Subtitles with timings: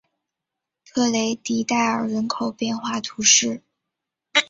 [0.83, 3.61] 特雷迪代尔人口变化图示